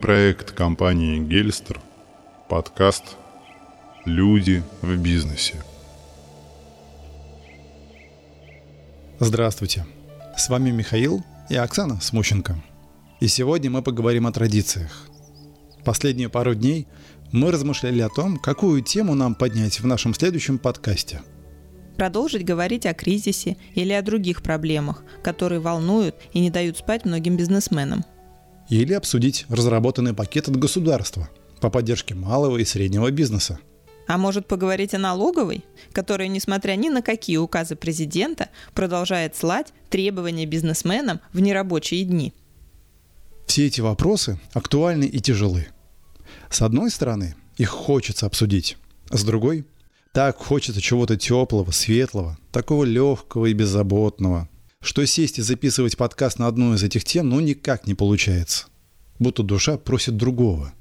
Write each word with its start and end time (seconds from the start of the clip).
Проект 0.00 0.52
компании 0.52 1.18
«Гельстер», 1.18 1.80
подкаст 2.48 3.16
«Люди 4.04 4.62
в 4.80 4.96
бизнесе». 4.96 5.56
Здравствуйте, 9.18 9.86
с 10.36 10.48
вами 10.48 10.70
Михаил 10.70 11.24
и 11.50 11.56
Оксана 11.56 12.00
Смущенко. 12.00 12.62
И 13.18 13.26
сегодня 13.26 13.70
мы 13.70 13.82
поговорим 13.82 14.28
о 14.28 14.32
традициях. 14.32 15.08
Последние 15.84 16.28
пару 16.28 16.54
дней 16.54 16.86
мы 17.32 17.50
размышляли 17.50 18.00
о 18.00 18.08
том, 18.08 18.38
какую 18.38 18.82
тему 18.82 19.16
нам 19.16 19.34
поднять 19.34 19.80
в 19.80 19.86
нашем 19.88 20.14
следующем 20.14 20.58
подкасте. 20.58 21.22
Продолжить 21.96 22.44
говорить 22.44 22.86
о 22.86 22.94
кризисе 22.94 23.56
или 23.74 23.92
о 23.92 24.02
других 24.02 24.44
проблемах, 24.44 25.02
которые 25.24 25.58
волнуют 25.58 26.14
и 26.32 26.38
не 26.38 26.50
дают 26.50 26.78
спать 26.78 27.04
многим 27.04 27.36
бизнесменам– 27.36 28.04
или 28.68 28.92
обсудить 28.92 29.46
разработанный 29.48 30.14
пакет 30.14 30.48
от 30.48 30.56
государства 30.56 31.28
по 31.60 31.70
поддержке 31.70 32.14
малого 32.14 32.58
и 32.58 32.64
среднего 32.64 33.10
бизнеса. 33.10 33.58
А 34.06 34.16
может 34.16 34.46
поговорить 34.46 34.94
о 34.94 34.98
налоговой, 34.98 35.64
которая, 35.92 36.28
несмотря 36.28 36.76
ни 36.76 36.88
на 36.88 37.02
какие 37.02 37.36
указы 37.36 37.76
президента, 37.76 38.48
продолжает 38.74 39.36
слать 39.36 39.74
требования 39.90 40.46
бизнесменам 40.46 41.20
в 41.32 41.40
нерабочие 41.40 42.04
дни? 42.04 42.32
Все 43.46 43.66
эти 43.66 43.80
вопросы 43.80 44.40
актуальны 44.52 45.04
и 45.04 45.20
тяжелы. 45.20 45.68
С 46.50 46.62
одной 46.62 46.90
стороны, 46.90 47.34
их 47.56 47.68
хочется 47.68 48.26
обсудить, 48.26 48.76
с 49.10 49.24
другой– 49.24 49.66
так 50.12 50.36
хочется 50.38 50.80
чего-то 50.80 51.16
теплого, 51.16 51.70
светлого, 51.70 52.38
такого 52.50 52.84
легкого 52.84 53.46
и 53.46 53.52
беззаботного, 53.52 54.48
что 54.98 55.06
сесть 55.06 55.38
и 55.38 55.42
записывать 55.42 55.96
подкаст 55.96 56.38
на 56.38 56.46
одну 56.46 56.74
из 56.74 56.82
этих 56.82 57.04
тем, 57.04 57.28
ну, 57.28 57.40
никак 57.40 57.86
не 57.86 57.94
получается. 57.94 58.66
Будто 59.18 59.42
душа 59.42 59.76
просит 59.76 60.16
другого. 60.16 60.72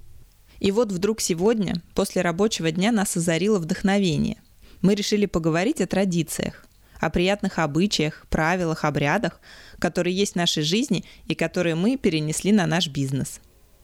И 0.60 0.72
вот 0.72 0.92
вдруг 0.92 1.22
сегодня, 1.22 1.84
после 1.94 2.22
рабочего 2.22 2.72
дня, 2.72 2.92
нас 2.92 3.16
озарило 3.18 3.60
вдохновение. 3.60 4.38
Мы 4.82 4.96
решили 4.96 5.26
поговорить 5.26 5.82
о 5.82 5.88
традициях, 5.88 6.66
о 7.00 7.10
приятных 7.10 7.60
обычаях, 7.60 8.26
правилах, 8.30 8.86
обрядах, 8.86 9.40
которые 9.78 10.16
есть 10.16 10.34
в 10.34 10.38
нашей 10.38 10.64
жизни 10.64 11.04
и 11.28 11.36
которые 11.36 11.76
мы 11.76 11.98
перенесли 11.98 12.52
на 12.52 12.66
наш 12.66 12.88
бизнес. 12.88 13.40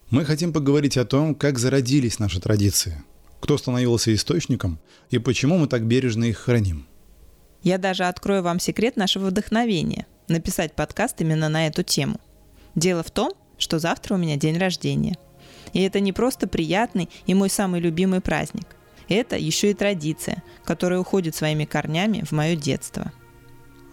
Мы 0.09 0.25
хотим 0.25 0.53
поговорить 0.53 0.97
о 0.97 1.05
том, 1.05 1.35
как 1.35 1.59
зародились 1.59 2.19
наши 2.19 2.39
традиции, 2.39 3.03
кто 3.39 3.57
становился 3.57 4.13
источником 4.13 4.79
и 5.09 5.17
почему 5.17 5.57
мы 5.57 5.67
так 5.67 5.85
бережно 5.85 6.25
их 6.25 6.37
храним– 6.37 6.87
я 7.63 7.77
даже 7.77 8.03
открою 8.03 8.43
вам 8.43 8.59
секрет 8.59 8.97
нашего 8.97 9.27
вдохновения– 9.27 10.05
написать 10.27 10.75
подкаст 10.75 11.21
именно 11.21 11.49
на 11.49 11.67
эту 11.67 11.83
тему. 11.83 12.19
Дело 12.75 13.03
в 13.03 13.11
том, 13.11 13.31
что 13.57 13.79
завтра 13.79 14.15
у 14.15 14.17
меня 14.17 14.35
день 14.35 14.57
рождения. 14.57 15.17
И 15.71 15.81
это 15.81 15.99
не 15.99 16.11
просто 16.11 16.47
приятный 16.47 17.09
и 17.25 17.33
мой 17.33 17.49
самый 17.49 17.79
любимый 17.79 18.21
праздник. 18.21 18.67
Это 19.09 19.37
еще 19.37 19.71
и 19.71 19.73
традиция, 19.73 20.43
которая 20.65 20.99
уходит 20.99 21.35
своими 21.35 21.65
корнями 21.65 22.23
в 22.25 22.31
мое 22.31 22.55
детство. 22.55 23.11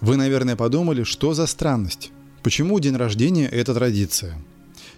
Вы, 0.01 0.17
наверное, 0.17 0.57
подумали, 0.57 1.05
что 1.05 1.35
за 1.35 1.47
странность? 1.47 2.11
Почему 2.43 2.81
день 2.81 2.97
рождения– 2.97 3.47
это 3.53 3.75
традиция? 3.75 4.35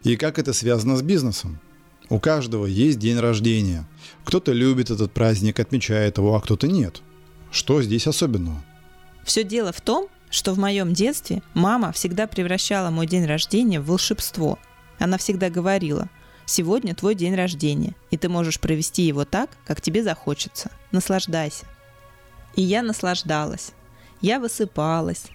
И 0.05 0.17
как 0.17 0.39
это 0.39 0.53
связано 0.53 0.97
с 0.97 1.03
бизнесом? 1.03 1.61
У 2.09 2.19
каждого 2.19 2.67
есть 2.67 2.98
день 2.98 3.19
рождения. 3.19 3.87
Кто-то 4.25 4.53
любит 4.53 4.91
этот 4.91 5.12
праздник, 5.12 5.61
отмечает 5.61 6.19
его, 6.19 6.34
а 6.34 6.41
кто-то 6.41 6.69
нет– 6.69 7.03
что 7.53 7.83
здесь 7.83 8.06
особенного? 8.06 8.61
Все 9.25 9.45
дело 9.45 9.72
в 9.72 9.81
том, 9.83 10.08
что 10.31 10.55
в 10.55 10.58
моем 10.58 10.95
детстве 10.95 11.42
мама 11.53 11.92
всегда 11.92 12.27
превращала 12.27 12.89
мой 12.89 13.06
день 13.06 13.27
рождения 13.27 13.78
в 13.78 13.86
волшебство. 13.86 14.59
Она 14.98 15.19
всегда 15.19 15.50
говорила, 15.50 16.09
сегодня 16.47 16.94
твой 16.94 17.14
день 17.14 17.34
рождения, 17.34 17.94
и 18.11 18.17
ты 18.17 18.31
можешь 18.31 18.59
провести 18.59 19.03
его 19.03 19.27
так, 19.27 19.50
как 19.67 19.83
тебе 19.83 20.03
захочется. 20.03 20.70
Наслаждайся. 20.92 21.67
И 22.56 22.62
я 22.62 22.82
наслаждалась. 22.82 23.72
Я 24.22 24.41
высыпалась, 24.41 25.27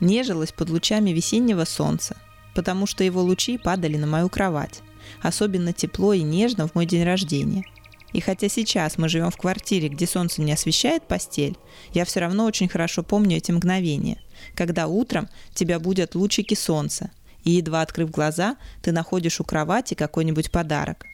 нежилась 0.00 0.52
под 0.52 0.70
лучами 0.70 1.10
весеннего 1.10 1.66
солнца, 1.66 2.16
потому 2.54 2.86
что 2.86 3.04
его 3.04 3.20
лучи 3.22 3.58
падали 3.58 3.98
на 3.98 4.06
мою 4.06 4.30
кровать. 4.30 4.80
Особенно 5.20 5.74
тепло 5.74 6.14
и 6.14 6.22
нежно 6.22 6.66
в 6.66 6.74
мой 6.74 6.86
день 6.86 7.04
рождения– 7.04 7.64
и 8.12 8.20
хотя 8.20 8.48
сейчас 8.48 8.96
мы 8.96 9.08
живем 9.08 9.30
в 9.30 9.36
квартире, 9.36 9.88
где 9.88 10.06
солнце 10.06 10.40
не 10.40 10.52
освещает 10.52 11.06
постель, 11.06 11.56
я 11.92 12.04
все 12.04 12.20
равно 12.20 12.46
очень 12.46 12.68
хорошо 12.68 13.02
помню 13.02 13.36
эти 13.36 13.52
мгновения, 13.52 14.22
когда 14.54 14.86
утром 14.86 15.28
тебя 15.54 15.78
будут 15.78 16.14
лучики 16.14 16.54
солнца, 16.54 17.10
и 17.44 17.52
едва 17.52 17.82
открыв 17.82 18.10
глаза, 18.10 18.56
ты 18.82 18.92
находишь 18.92 19.40
у 19.40 19.44
кровати 19.44 19.94
какой-нибудь 19.94 20.50
подарок. 20.50 21.04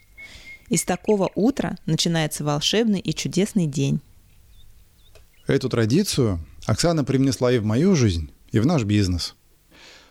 Из 0.69 0.85
такого 0.85 1.31
утра 1.35 1.77
начинается 1.85 2.45
волшебный 2.45 3.01
и 3.01 3.13
чудесный 3.13 3.67
день. 3.67 4.01
Эту 5.47 5.69
традицию 5.69 6.41
Оксана 6.65 7.05
привнесла 7.05 7.53
и 7.53 7.59
в 7.59 7.65
мою 7.65 7.95
жизнь, 7.95 8.31
и 8.51 8.61
в 8.61 8.67
наш 8.67 8.85
бизнес. 8.85 9.35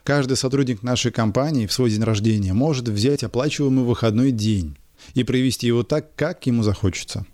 Каждый 0.03 0.35
сотрудник 0.37 0.83
нашей 0.83 1.11
компании 1.11 1.65
в 1.65 1.73
свой 1.73 1.89
день 1.89 2.03
рождения 2.03 2.53
может 2.53 2.87
взять 2.89 3.23
оплачиваемый 3.23 3.85
выходной 3.85 4.31
день 4.31 4.77
и 5.13 5.23
провести 5.23 5.67
его 5.67 5.83
так, 5.83 6.15
как 6.15 6.45
ему 6.45 6.63
захочется. 6.63 7.25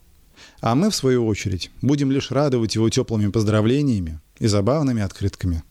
А 0.62 0.76
мы, 0.76 0.90
в 0.90 0.96
свою 0.96 1.26
очередь, 1.26 1.72
будем 1.82 2.12
лишь 2.12 2.32
радовать 2.32 2.76
его 2.76 2.90
теплыми 2.90 3.30
поздравлениями 3.30 4.20
и 4.40 4.48
забавными 4.48 5.02
открытками. 5.02 5.64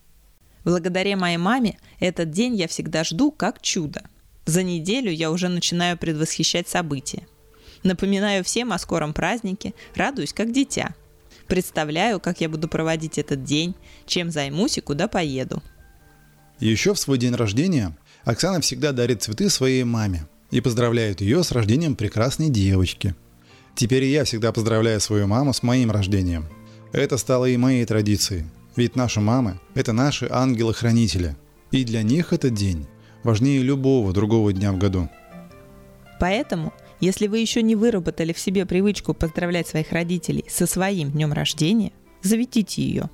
Благодаря 0.64 1.16
моей 1.16 1.36
маме 1.36 1.78
этот 2.00 2.30
день 2.30 2.54
я 2.54 2.68
всегда 2.68 3.04
жду 3.04 3.30
как 3.30 3.60
чудо. 3.62 4.02
За 4.46 4.62
неделю 4.62 5.10
я 5.10 5.30
уже 5.30 5.48
начинаю 5.48 5.98
предвосхищать 5.98 6.68
события. 6.68 7.26
Напоминаю 7.82 8.42
всем 8.44 8.72
о 8.72 8.78
скором 8.78 9.12
празднике, 9.12 9.74
радуюсь 9.94 10.32
как 10.32 10.52
дитя. 10.52 10.94
Представляю, 11.46 12.18
как 12.20 12.40
я 12.40 12.48
буду 12.48 12.68
проводить 12.68 13.18
этот 13.18 13.44
день, 13.44 13.74
чем 14.06 14.30
займусь 14.30 14.78
и 14.78 14.82
куда 14.82 15.06
поеду. 15.06 15.62
Еще 16.60 16.92
в 16.92 16.98
свой 16.98 17.18
день 17.18 17.34
рождения 17.34 17.96
Оксана 18.24 18.60
всегда 18.60 18.92
дарит 18.92 19.22
цветы 19.22 19.48
своей 19.48 19.84
маме– 19.84 20.26
и 20.50 20.60
поздравляют 20.60 21.20
ее 21.20 21.44
с 21.44 21.52
рождением 21.52 21.96
прекрасной 21.96 22.48
девочки. 22.48 23.14
Теперь 23.74 24.04
я 24.04 24.24
всегда 24.24 24.52
поздравляю 24.52 25.00
свою 25.00 25.26
маму 25.26 25.52
с 25.52 25.62
моим 25.62 25.90
рождением. 25.90 26.46
Это 26.92 27.16
стало 27.16 27.46
и 27.46 27.56
моей 27.56 27.84
традицией. 27.84 28.44
Ведь 28.76 28.96
наши 28.96 29.20
мамы– 29.20 29.60
это 29.74 29.92
наши 29.92 30.26
ангелы-хранители. 30.30 31.36
И 31.70 31.84
для 31.84 32.02
них 32.02 32.32
этот 32.32 32.54
день 32.54 32.86
важнее 33.22 33.62
любого 33.62 34.12
другого 34.12 34.52
дня 34.52 34.72
в 34.72 34.78
году. 34.78 35.08
Поэтому, 36.18 36.72
если 37.00 37.26
вы 37.26 37.38
еще 37.38 37.62
не 37.62 37.76
выработали 37.76 38.32
в 38.32 38.38
себе 38.38 38.66
привычку 38.66 39.14
поздравлять 39.14 39.68
своих 39.68 39.92
родителей 39.92 40.44
со 40.48 40.66
своим 40.66 41.10
днем 41.10 41.32
рождения, 41.32 41.92
заведите 42.22 42.82
ее. 42.82 43.10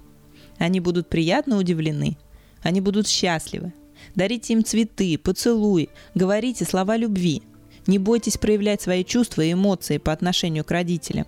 Они 0.59 0.81
будут 0.81 1.09
приятно 1.09 1.59
удивлены, 1.59 2.17
они 2.63 2.81
будут 2.81 3.09
счастливы, 3.09 3.73
Дарите 4.15 4.53
им 4.53 4.65
цветы, 4.65 5.19
поцелуи, 5.19 5.89
говорите 6.15 6.65
слова 6.65 6.97
любви. 6.97 7.43
Не 7.87 7.99
бойтесь 7.99 8.39
проявлять 8.39 8.83
свои 8.83 9.05
чувства 9.05 9.43
и 9.43 9.53
эмоции 9.53 9.99
по 9.99 10.13
отношению 10.13 10.65
к 10.65 10.71
родителям. 10.71 11.27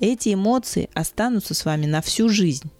Эти 0.00 0.34
эмоции 0.34 0.88
останутся 0.94 1.54
с 1.54 1.64
вами 1.64 1.86
на 1.86 2.00
всю 2.00 2.28
жизнь. 2.28 2.70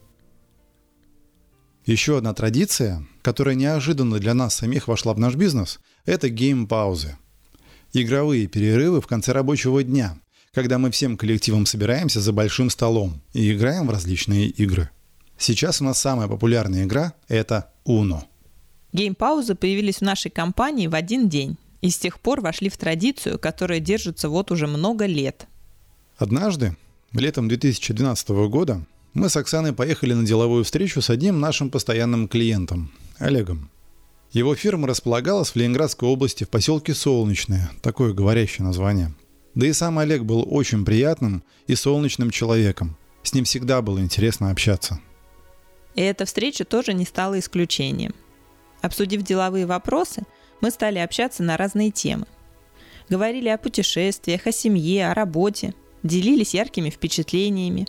Еще 1.86 2.18
одна 2.18 2.34
традиция, 2.34 3.06
которая 3.22 3.54
неожиданно 3.54 4.18
для 4.18 4.34
нас 4.34 4.54
самих 4.54 4.86
вошла 4.86 5.14
в 5.14 5.18
наш 5.18 5.34
бизнес, 5.34 5.80
это 6.04 6.28
гейм-паузы. 6.28 7.16
Игровые 7.92 8.46
перерывы 8.46 9.00
в 9.00 9.06
конце 9.06 9.32
рабочего 9.32 9.82
дня, 9.82 10.18
когда 10.52 10.78
мы 10.78 10.90
всем 10.90 11.16
коллективом 11.16 11.66
собираемся 11.66 12.20
за 12.20 12.32
большим 12.32 12.70
столом 12.70 13.20
и 13.32 13.52
играем 13.52 13.86
в 13.86 13.90
различные 13.90 14.46
игры. 14.46 14.90
Сейчас 15.38 15.80
у 15.80 15.84
нас 15.84 15.98
самая 15.98 16.28
популярная 16.28 16.84
игра– 16.84 17.14
это 17.28 17.72
Uno. 17.86 18.24
Геймпаузы 18.92 19.54
появились 19.54 19.98
в 19.98 20.02
нашей 20.02 20.30
компании 20.30 20.86
в 20.86 20.94
один 20.94 21.28
день 21.28 21.56
и 21.80 21.90
с 21.90 21.98
тех 21.98 22.20
пор 22.20 22.40
вошли 22.40 22.68
в 22.68 22.76
традицию, 22.76 23.38
которая 23.38 23.80
держится 23.80 24.28
вот 24.28 24.50
уже 24.50 24.66
много 24.66 25.06
лет. 25.06 25.46
Однажды, 26.16 26.76
летом 27.12 27.48
2012 27.48 28.28
года, 28.48 28.84
мы 29.14 29.28
с 29.28 29.36
Оксаной 29.36 29.72
поехали 29.72 30.12
на 30.12 30.26
деловую 30.26 30.64
встречу 30.64 31.00
с 31.00 31.08
одним 31.08 31.40
нашим 31.40 31.70
постоянным 31.70 32.28
клиентом, 32.28 32.92
Олегом. 33.18 33.70
Его 34.32 34.54
фирма 34.54 34.86
располагалась 34.86 35.50
в 35.50 35.56
Ленинградской 35.56 36.08
области 36.08 36.44
в 36.44 36.48
поселке 36.48 36.94
Солнечное, 36.94 37.70
такое 37.82 38.12
говорящее 38.12 38.64
название. 38.64 39.14
Да 39.54 39.66
и 39.66 39.72
сам 39.72 39.98
Олег 39.98 40.22
был 40.22 40.46
очень 40.48 40.84
приятным 40.84 41.42
и 41.66 41.74
солнечным 41.74 42.30
человеком. 42.30 42.96
С 43.22 43.34
ним 43.34 43.44
всегда 43.44 43.82
было 43.82 43.98
интересно 43.98 44.50
общаться. 44.50 45.00
И 45.96 46.02
эта 46.02 46.24
встреча 46.24 46.64
тоже 46.64 46.92
не 46.92 47.04
стала 47.04 47.38
исключением– 47.38 48.14
Обсудив 48.82 49.22
деловые 49.22 49.66
вопросы, 49.66 50.22
мы 50.60 50.70
стали 50.70 50.98
общаться 50.98 51.42
на 51.42 51.56
разные 51.56 51.90
темы. 51.90 52.26
Говорили 53.08 53.48
о 53.48 53.58
путешествиях, 53.58 54.46
о 54.46 54.52
семье, 54.52 55.10
о 55.10 55.14
работе, 55.14 55.74
делились 56.02 56.54
яркими 56.54 56.90
впечатлениями. 56.90 57.86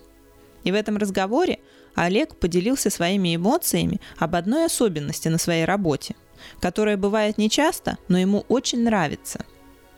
И 0.63 0.71
в 0.71 0.75
этом 0.75 0.97
разговоре 0.97 1.59
Олег 1.95 2.35
поделился 2.35 2.89
своими 2.89 3.35
эмоциями 3.35 3.99
об 4.17 4.35
одной 4.35 4.65
особенности 4.65 5.27
на 5.27 5.37
своей 5.37 5.65
работе, 5.65 6.15
которая 6.59 6.97
бывает 6.97 7.37
нечасто, 7.37 7.97
но 8.07 8.17
ему 8.17 8.45
очень 8.47 8.83
нравится. 8.83 9.45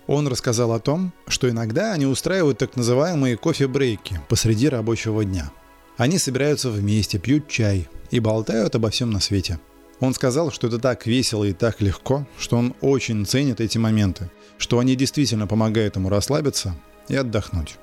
Он 0.07 0.27
рассказал 0.27 0.73
о 0.73 0.79
том, 0.79 1.13
что 1.27 1.49
иногда 1.49 1.93
они 1.93 2.05
устраивают 2.05 2.57
так 2.57 2.75
называемые 2.75 3.37
кофе-брейки 3.37 4.19
посреди 4.27 4.67
рабочего 4.67 5.23
дня. 5.23 5.51
Они 5.97 6.17
собираются 6.17 6.69
вместе, 6.69 7.19
пьют 7.19 7.47
чай 7.47 7.87
и 8.11 8.19
болтают 8.19 8.75
обо 8.75 8.89
всем 8.89 9.11
на 9.11 9.21
свете. 9.21 9.59
Он 9.99 10.13
сказал, 10.13 10.51
что 10.51 10.67
это 10.67 10.79
так 10.79 11.05
весело 11.05 11.43
и 11.43 11.53
так 11.53 11.81
легко, 11.81 12.27
что 12.37 12.57
он 12.57 12.75
очень 12.81 13.25
ценит 13.25 13.61
эти 13.61 13.77
моменты, 13.77 14.29
что 14.57 14.79
они 14.79 14.95
действительно 14.95 15.47
помогают 15.47 15.95
ему 15.95 16.09
расслабиться 16.09 16.75
и 17.07 17.15
отдохнуть. 17.15 17.77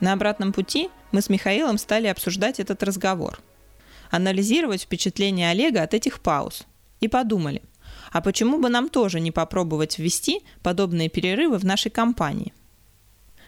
На 0.00 0.12
обратном 0.12 0.52
пути 0.52 0.88
мы 1.12 1.20
с 1.20 1.28
Михаилом 1.28 1.78
стали 1.78 2.06
обсуждать 2.06 2.58
этот 2.60 2.82
разговор. 2.82 3.40
Анализировать 4.10 4.82
впечатления 4.82 5.50
Олега 5.50 5.82
от 5.82 5.94
этих 5.94 6.20
пауз. 6.20 6.64
И 7.00 7.08
подумали, 7.08 7.62
а 8.12 8.20
почему 8.20 8.58
бы 8.58 8.68
нам 8.68 8.88
тоже 8.88 9.20
не 9.20 9.30
попробовать 9.30 9.98
ввести 9.98 10.42
подобные 10.62 11.08
перерывы 11.08 11.58
в 11.58 11.64
нашей 11.64 11.90
компании? 11.90 12.52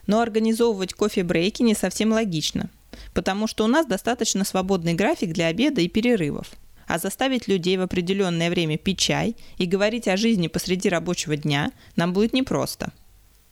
Но 0.07 0.21
организовывать 0.21 0.95
кофе-брейки 0.95 1.63
не 1.63 1.75
совсем 1.75 2.13
логично, 2.13 2.71
потому 3.15 3.47
что 3.47 3.65
у 3.65 3.69
нас 3.69 3.87
достаточно 3.87 4.45
свободный 4.45 4.95
график 4.95 5.33
для 5.33 5.47
обеда 5.47 5.81
и 5.81 5.89
перерывов. 5.89 6.51
А 6.87 6.99
заставить 6.99 7.49
людей 7.49 7.77
в 7.77 7.83
определенное 7.83 8.51
время 8.51 8.79
пить 8.79 8.99
чай 8.99 9.37
и 9.59 9.67
говорить 9.67 10.09
о 10.09 10.17
жизни 10.17 10.49
посреди 10.49 10.89
рабочего 10.89 11.37
дня 11.37 11.73
нам 11.97 12.13
будет 12.13 12.33
непросто. 12.33 12.93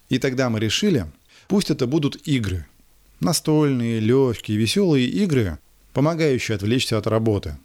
И 0.08 0.18
тогда 0.18 0.50
мы 0.50 0.60
решили, 0.60 1.06
пусть 1.48 1.70
это 1.70 1.86
будут 1.86 2.26
игры. 2.26 2.66
Настольные, 3.20 4.00
легкие, 4.00 4.58
веселые 4.58 5.06
игры, 5.06 5.58
помогающие 5.92 6.56
отвлечься 6.56 6.98
от 6.98 7.06
работы. 7.06 7.56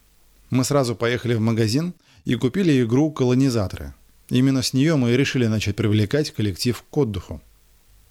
Мы 0.49 0.63
сразу 0.63 0.95
поехали 0.95 1.33
в 1.33 1.39
магазин 1.39 1.93
и 2.25 2.35
купили 2.35 2.83
игру 2.83 3.11
«Колонизаторы». 3.11 3.93
Именно 4.29 4.63
с 4.63 4.73
нее 4.73 4.95
мы 4.95 5.11
и 5.11 5.17
решили 5.17 5.47
начать 5.47 5.75
привлекать 5.75 6.31
коллектив 6.31 6.83
к 6.89 6.97
отдыху. 6.97 7.41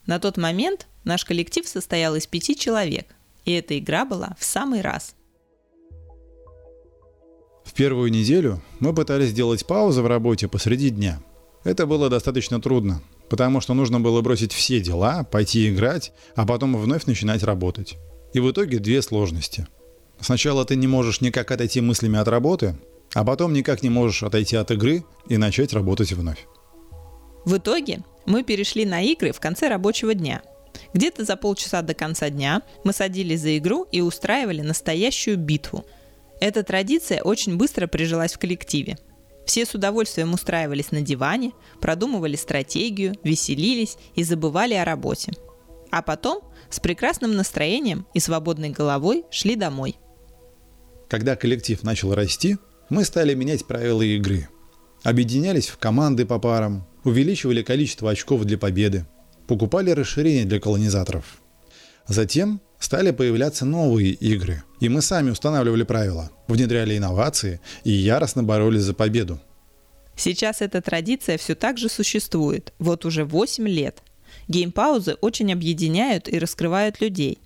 На 0.06 0.18
тот 0.18 0.36
момент 0.36 0.86
наш 1.04 1.24
коллектив 1.24 1.66
состоял 1.66 2.14
из 2.14 2.26
пяти 2.26 2.56
человек, 2.56 3.06
и 3.44 3.52
эта 3.52 3.78
игра 3.78 4.04
была 4.04 4.36
в 4.38 4.44
самый 4.44 4.80
раз. 4.80 5.14
Первую 7.74 8.12
неделю 8.12 8.62
мы 8.78 8.94
пытались 8.94 9.30
сделать 9.30 9.66
паузы 9.66 10.00
в 10.00 10.06
работе 10.06 10.46
посреди 10.46 10.90
дня. 10.90 11.20
Это 11.64 11.86
было 11.86 12.08
достаточно 12.08 12.60
трудно, 12.60 13.02
потому 13.28 13.60
что 13.60 13.74
нужно 13.74 13.98
было 13.98 14.20
бросить 14.20 14.52
все 14.52 14.80
дела, 14.80 15.24
пойти 15.24 15.68
играть, 15.70 16.12
а 16.36 16.46
потом 16.46 16.76
вновь 16.76 17.06
начинать 17.06 17.42
работать. 17.42 17.96
И 18.32 18.38
в 18.38 18.48
итоге 18.50 18.78
две 18.78 19.02
сложности. 19.02 19.66
Сначала 20.20 20.64
ты 20.64 20.76
не 20.76 20.86
можешь 20.86 21.20
никак 21.20 21.50
отойти 21.50 21.80
мыслями 21.80 22.18
от 22.18 22.28
работы, 22.28 22.76
а 23.12 23.24
потом 23.24 23.52
никак 23.52 23.82
не 23.82 23.90
можешь 23.90 24.22
отойти 24.22 24.54
от 24.54 24.70
игры 24.70 25.04
и 25.28 25.36
начать 25.36 25.72
работать 25.72 26.12
вновь. 26.12 26.46
В 27.44 27.56
итоге 27.56 28.04
мы 28.24 28.44
перешли 28.44 28.84
на 28.84 29.02
игры 29.02 29.32
в 29.32 29.40
конце 29.40 29.68
рабочего 29.68 30.14
дня. 30.14 30.42
Где-то 30.92 31.24
за 31.24 31.36
полчаса 31.36 31.82
до 31.82 31.94
конца 31.94 32.30
дня 32.30 32.62
мы 32.84 32.92
садились 32.92 33.40
за 33.40 33.58
игру 33.58 33.86
и 33.90 34.00
устраивали 34.00 34.60
настоящую 34.60 35.38
битву. 35.38 35.84
Эта 36.44 36.62
традиция 36.62 37.23
очень 37.23 37.56
быстро 37.56 37.87
прижилась 37.87 38.35
в 38.35 38.38
коллективе. 38.38 38.99
Все 39.46 39.64
с 39.64 39.73
удовольствием 39.73 40.35
устраивались 40.35 40.93
на 40.93 41.00
диване, 41.00 41.52
продумывали 41.81 42.37
стратегию, 42.37 43.14
веселились 43.25 43.96
и 44.14 44.25
забывали 44.25 44.75
о 44.75 44.85
работе. 44.85 45.32
А 45.91 46.02
потом 46.02 46.43
с 46.69 46.81
прекрасным 46.81 47.35
настроением 47.35 48.06
и 48.12 48.20
свободной 48.20 48.69
головой 48.69 49.25
шли 49.31 49.56
домой. 49.56 49.96
Когда 51.08 51.35
коллектив 51.35 51.82
начал 51.82 52.14
расти, 52.14 52.58
мы 52.91 53.06
стали 53.06 53.32
менять 53.32 53.67
правила 53.67 54.02
игры. 54.02 54.46
Объединялись 55.02 55.69
в 55.69 55.79
команды 55.79 56.26
по 56.26 56.38
парам, 56.38 56.87
увеличивали 57.05 57.62
количество 57.62 58.11
очков 58.11 58.44
для 58.44 58.58
победы, 58.58 59.06
покупали 59.46 59.93
расширения 59.93 60.44
для 60.44 60.61
колонизаторов. 60.61 61.38
Затем 62.06 62.61
стали 62.84 63.12
появляться 63.12 63.64
новые 63.64 64.12
игры, 64.12 64.62
и 64.78 64.90
мы 64.90 65.00
сами 65.00 65.31
устанавливали 65.31 65.84
правила, 65.84 66.31
внедряли 66.48 66.98
инновации 66.98 67.60
и 67.82 67.90
яростно 67.90 68.42
боролись 68.42 68.82
за 68.82 68.92
победу. 68.92 69.40
Сейчас 70.16 70.60
эта 70.60 70.82
традиция 70.82 71.38
все 71.38 71.54
так 71.54 71.78
же 71.78 71.88
существует, 71.88 72.75
вот 72.78 73.06
уже 73.06 73.25
8 73.25 73.66
лет. 73.66 74.02
Геймпаузы 74.48 75.14
очень 75.22 75.50
объединяют 75.50 76.28
и 76.28 76.38
раскрывают 76.38 77.00
людей. 77.00 77.38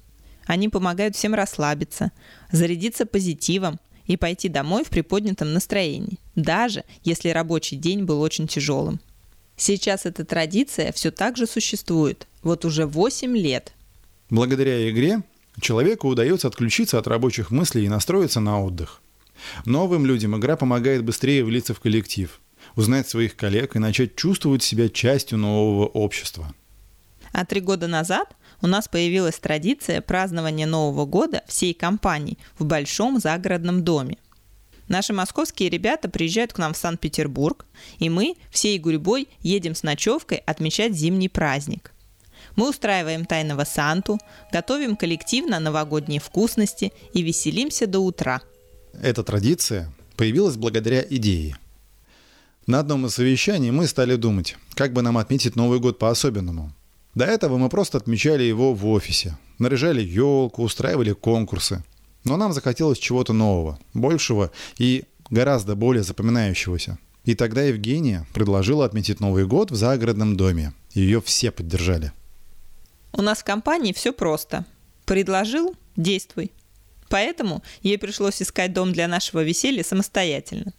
Они 0.45 0.69
помогают 0.69 1.15
всем 1.15 1.35
расслабиться, 1.35 2.11
зарядиться 2.51 3.07
позитивом 3.07 3.79
и 4.07 4.17
пойти 4.17 4.49
домой 4.49 4.83
в 4.83 4.89
приподнятом 4.89 5.53
настроении, 5.53 6.19
даже 6.35 6.83
если 7.05 7.29
рабочий 7.29 7.77
день 7.77 8.03
был 8.03 8.21
очень 8.23 8.49
тяжелым. 8.49 9.01
Сейчас 9.57 10.05
эта 10.05 10.25
традиция 10.25 10.91
все 10.91 11.13
так 11.13 11.37
же 11.37 11.47
существует, 11.47 12.27
вот 12.43 12.65
уже 12.65 12.87
8 12.87 13.37
лет. 13.37 13.73
Благодаря 14.31 14.91
игре 14.91 15.23
человеку 15.61 16.09
удается 16.09 16.49
отключиться 16.49 16.99
от 16.99 17.07
рабочих 17.07 17.51
мыслей 17.51 17.87
и 17.87 17.89
настроиться 17.89 18.41
на 18.41 18.63
отдых. 18.63 19.01
Новым 19.65 20.05
людям 20.05 20.37
игра 20.37 20.57
помогает 20.57 21.05
быстрее 21.05 21.45
влиться 21.45 21.73
в 21.73 21.81
коллектив, 21.81 22.41
узнать 22.77 23.09
своих 23.09 23.37
коллег 23.37 23.77
и 23.77 23.79
начать 23.79 24.17
чувствовать 24.17 24.63
себя 24.63 24.89
частью 24.89 25.39
нового 25.39 25.87
общества. 25.87 26.53
А 27.33 27.45
три 27.45 27.61
года 27.61 27.87
назад 27.87 28.35
у 28.61 28.67
нас 28.67 28.89
появилась 28.89 29.39
традиция 29.39 30.01
празднования 30.01 30.67
Нового 30.67 31.07
года 31.07 31.43
всей 31.47 31.75
компании 31.75 32.39
в 32.59 32.65
большом 32.65 33.21
загородном 33.21 33.85
доме. 33.85 34.19
Наши 34.89 35.13
московские 35.13 35.69
ребята 35.69 36.09
приезжают 36.09 36.53
к 36.53 36.59
нам 36.59 36.73
в 36.73 36.77
Санкт-Петербург, 36.77 37.67
и 37.99 38.09
мы 38.09 38.37
всей 38.51 38.79
гурьбой 38.79 39.29
едем 39.41 39.75
с 39.75 39.83
ночевкой 39.83 40.39
отмечать 40.39 40.95
зимний 40.95 41.29
праздник. 41.29 41.93
Мы 42.59 42.69
устраиваем 42.69 43.25
тайного 43.25 43.65
Санту, 43.65 44.19
готовим 44.53 44.97
коллективно 44.97 45.61
новогодние 45.61 46.21
вкусности 46.21 46.93
и 47.15 47.23
веселимся 47.23 47.87
до 47.87 48.01
утра. 48.01 48.43
Эта 48.93 49.23
традиция 49.23 49.91
появилась 50.17 50.57
благодаря 50.57 51.03
идее. 51.09 51.57
На 52.67 52.81
одном 52.81 53.07
из 53.07 53.15
совещаний 53.15 53.71
мы 53.71 53.87
стали 53.87 54.17
думать, 54.17 54.57
как 54.75 54.93
бы 54.93 55.01
нам 55.01 55.17
отметить 55.17 55.57
Новый 55.57 55.81
год 55.81 55.99
по-особенному– 55.99 56.75
до 57.19 57.25
этого 57.25 57.57
мы 57.59 57.69
просто 57.69 57.99
отмечали 57.99 58.45
его 58.45 58.75
в 58.75 58.87
офисе, 58.87 59.37
наряжали 59.59 60.01
елку, 60.01 60.63
устраивали 60.63 61.15
конкурсы. 61.15 61.83
Но 62.23 62.37
нам 62.37 62.53
захотелось 62.53 62.99
чего-то 62.99 63.33
нового, 63.33 63.81
большего 63.93 64.53
и 64.77 65.03
гораздо 65.29 65.75
более 65.75 66.05
запоминающегося. 66.05 66.97
И 67.25 67.35
тогда 67.35 67.63
Евгения 67.63 68.25
предложила 68.33 68.85
отметить 68.85 69.19
Новый 69.19 69.47
год 69.47 69.73
в 69.73 69.75
загородном 69.75 70.37
доме. 70.37 70.75
Ее 70.95 71.21
все 71.21 71.51
поддержали. 71.51 72.13
У 73.13 73.23
нас 73.23 73.41
в 73.41 73.45
компании 73.45 73.93
все 73.93 74.13
просто. 74.13 74.65
Предложил– 75.05 75.75
действуй. 75.97 76.53
Поэтому 77.09 77.63
ей 77.83 77.99
пришлось 77.99 78.43
искать 78.43 78.73
дом 78.73 78.93
для 78.93 79.09
нашего 79.09 79.43
веселья 79.43 79.83
самостоятельно. 79.83 80.73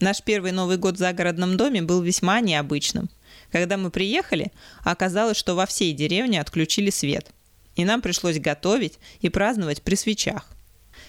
Наш 0.00 0.22
первый 0.22 0.52
Новый 0.52 0.78
год 0.78 0.96
в 0.96 0.98
загородном 0.98 1.56
доме 1.56 1.82
был 1.82 2.00
весьма 2.00 2.40
необычным– 2.40 3.10
когда 3.50 3.76
мы 3.76 3.90
приехали, 3.90 4.52
оказалось, 4.84 5.36
что 5.36 5.54
во 5.54 5.66
всей 5.66 5.92
деревне 5.92 6.40
отключили 6.40 6.90
свет. 6.90 7.30
И 7.76 7.84
нам 7.84 8.02
пришлось 8.02 8.38
готовить 8.38 8.98
и 9.20 9.28
праздновать 9.28 9.82
при 9.82 9.94
свечах. 9.94 10.48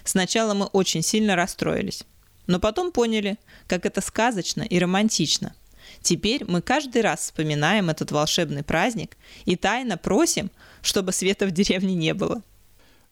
Сначала 0.04 0.54
мы 0.54 0.66
очень 0.68 1.04
сильно 1.04 1.36
расстроились. 1.36 2.04
Но 2.48 2.60
потом 2.60 2.92
поняли, 2.92 3.38
как 3.68 3.86
это 3.86 4.02
сказочно 4.02 4.64
и 4.64 4.80
романтично. 4.80 5.54
Теперь 6.02 6.44
мы 6.48 6.62
каждый 6.62 7.02
раз 7.02 7.22
вспоминаем 7.22 7.90
этот 7.90 8.12
волшебный 8.12 8.64
праздник 8.64 9.18
и 9.46 9.56
тайно 9.56 9.98
просим, 9.98 10.50
чтобы 10.82 11.12
света 11.12 11.46
в 11.46 11.52
деревне 11.52 11.94
не 11.96 12.14
было. 12.14 12.42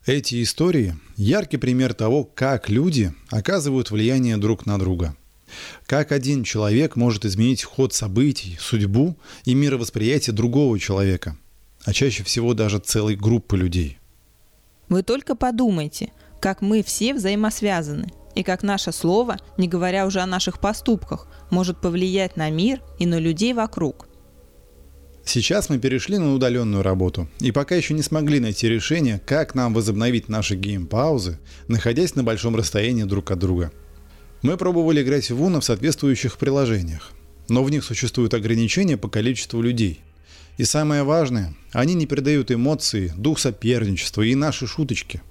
Эти 0.05 0.41
истории– 0.41 0.95
яркий 1.17 1.57
пример 1.57 1.93
того, 1.93 2.23
как 2.23 2.69
люди 2.69 3.13
оказывают 3.29 3.91
влияние 3.91 4.37
друг 4.37 4.65
на 4.65 4.79
друга. 4.79 5.15
Как 5.85 6.11
один 6.11 6.43
человек 6.43 6.95
может 6.95 7.25
изменить 7.25 7.63
ход 7.63 7.93
событий, 7.93 8.57
судьбу 8.59 9.17
и 9.45 9.53
мировосприятие 9.53 10.33
другого 10.33 10.79
человека, 10.79 11.37
а 11.83 11.93
чаще 11.93 12.23
всего 12.23 12.53
даже 12.53 12.79
целой 12.79 13.15
группы 13.15 13.57
людей. 13.57 13.97
Вы 14.87 15.03
только 15.03 15.35
подумайте, 15.35 16.11
как 16.39 16.61
мы 16.61 16.83
все 16.83 17.13
взаимосвязаны, 17.13 18.09
и 18.35 18.43
как 18.43 18.63
наше 18.63 18.91
слово, 18.91 19.37
не 19.57 19.67
говоря 19.67 20.05
уже 20.05 20.19
о 20.19 20.25
наших 20.25 20.59
поступках, 20.59 21.27
может 21.49 21.79
повлиять 21.81 22.37
на 22.37 22.49
мир 22.49 22.81
и 22.97 23.05
на 23.05 23.19
людей 23.19 23.53
вокруг. 23.53 24.07
Сейчас 25.25 25.69
мы 25.69 25.77
перешли 25.77 26.17
на 26.17 26.33
удаленную 26.33 26.81
работу 26.81 27.27
и 27.39 27.51
пока 27.51 27.75
еще 27.75 27.93
не 27.93 28.01
смогли 28.01 28.39
найти 28.39 28.67
решение, 28.67 29.21
как 29.25 29.53
нам 29.53 29.73
возобновить 29.73 30.29
наши 30.29 30.55
гейм-паузы, 30.55 31.37
находясь 31.67 32.15
на 32.15 32.23
большом 32.23 32.55
расстоянии 32.55 33.03
друг 33.03 33.31
от 33.31 33.39
друга– 33.39 33.71
мы 34.41 34.55
пробовали 34.55 35.01
играть 35.01 35.29
в 35.29 35.41
Uno 35.41 35.59
в 35.59 35.65
соответствующих 35.65 36.37
приложениях, 36.37 37.11
но 37.49 37.61
в 37.63 37.69
них 37.69 37.83
существуют 37.83 38.33
ограничения 38.33 38.95
по 38.95 39.09
количеству 39.09 39.61
людей. 39.61 39.99
И 40.57 40.63
самое 40.63 41.03
важное, 41.03 41.53
они 41.73 41.93
не 41.93 42.05
передают 42.05 42.49
эмоции, 42.49 43.13
дух 43.17 43.39
соперничества 43.39 44.21
и 44.21 44.35
наши 44.35 44.65
шуточки. 44.65 45.21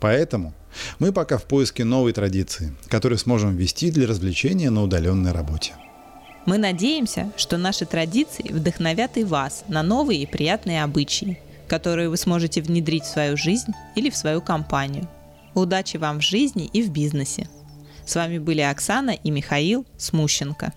Поэтому 0.00 0.52
мы 0.98 1.12
пока 1.12 1.38
в 1.38 1.44
поиске 1.44 1.84
новой 1.84 2.12
традиции, 2.12 2.74
которую 2.88 3.18
сможем 3.18 3.56
ввести 3.56 3.90
для 3.90 4.06
развлечения 4.06 4.70
на 4.70 4.82
удаленной 4.82 5.32
работе. 5.32 5.74
Мы 6.44 6.58
надеемся, 6.58 7.32
что 7.36 7.56
наши 7.56 7.86
традиции 7.86 8.52
вдохновят 8.52 9.16
и 9.16 9.24
вас 9.24 9.64
на 9.68 9.82
новые 9.82 10.22
и 10.22 10.26
приятные 10.26 10.84
обычаи, 10.84 11.40
которые 11.66 12.08
вы 12.08 12.16
сможете 12.16 12.62
внедрить 12.62 13.04
в 13.04 13.10
свою 13.10 13.36
жизнь 13.36 13.72
или 13.96 14.10
в 14.10 14.16
свою 14.16 14.40
компанию. 14.40 15.08
Удачи 15.54 15.96
вам 15.96 16.20
в 16.20 16.22
жизни 16.22 16.70
и 16.72 16.82
в 16.82 16.90
бизнесе. 16.90 17.48
С 18.06 18.14
вами 18.14 18.38
были 18.38 18.60
Оксана 18.60 19.10
и 19.10 19.30
Михаил 19.30 19.84
Смущенко. 19.96 20.72